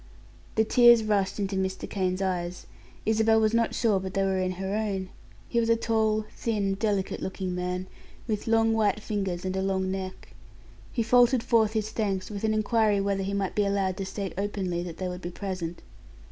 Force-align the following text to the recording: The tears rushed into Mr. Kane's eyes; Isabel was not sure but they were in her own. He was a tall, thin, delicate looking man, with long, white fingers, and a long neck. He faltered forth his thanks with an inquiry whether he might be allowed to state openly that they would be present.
The 0.55 0.63
tears 0.63 1.03
rushed 1.03 1.37
into 1.39 1.55
Mr. 1.55 1.87
Kane's 1.87 2.23
eyes; 2.23 2.65
Isabel 3.05 3.39
was 3.39 3.53
not 3.53 3.75
sure 3.75 3.99
but 3.99 4.15
they 4.15 4.23
were 4.23 4.39
in 4.39 4.53
her 4.53 4.73
own. 4.73 5.09
He 5.47 5.59
was 5.59 5.69
a 5.69 5.75
tall, 5.75 6.25
thin, 6.35 6.73
delicate 6.73 7.21
looking 7.21 7.53
man, 7.53 7.85
with 8.27 8.47
long, 8.47 8.73
white 8.73 8.99
fingers, 8.99 9.45
and 9.45 9.55
a 9.55 9.61
long 9.61 9.91
neck. 9.91 10.33
He 10.91 11.03
faltered 11.03 11.43
forth 11.43 11.73
his 11.73 11.91
thanks 11.91 12.31
with 12.31 12.43
an 12.43 12.55
inquiry 12.55 12.99
whether 12.99 13.21
he 13.21 13.35
might 13.35 13.53
be 13.53 13.63
allowed 13.63 13.97
to 13.97 14.05
state 14.07 14.33
openly 14.39 14.81
that 14.81 14.97
they 14.97 15.07
would 15.07 15.21
be 15.21 15.29
present. 15.29 15.83